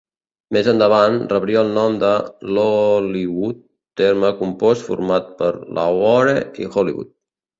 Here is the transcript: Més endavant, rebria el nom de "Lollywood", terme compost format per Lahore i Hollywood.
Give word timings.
Més 0.55 0.67
endavant, 0.69 1.17
rebria 1.33 1.59
el 1.65 1.67
nom 1.73 1.97
de 2.03 2.09
"Lollywood", 2.57 3.61
terme 4.03 4.33
compost 4.39 4.87
format 4.89 5.29
per 5.43 5.51
Lahore 5.79 6.37
i 6.65 6.69
Hollywood. 6.77 7.13